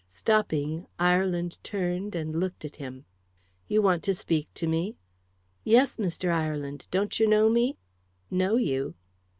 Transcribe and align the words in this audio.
Stopping, 0.09 0.87
Ireland 0.97 1.59
turned 1.63 2.15
and 2.15 2.35
looked 2.39 2.65
at 2.65 2.77
him. 2.77 3.05
"You 3.67 3.83
want 3.83 4.01
to 4.05 4.15
speak 4.15 4.51
to 4.55 4.65
me?" 4.65 4.97
"Yes, 5.63 5.97
Mr. 5.97 6.31
Ireland; 6.31 6.87
don't 6.89 7.19
yer 7.19 7.27
know 7.27 7.51
me?" 7.51 7.77
"Know 8.31 8.55
you?" 8.55 8.95